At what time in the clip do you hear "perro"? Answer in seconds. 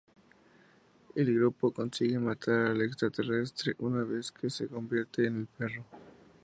5.45-5.85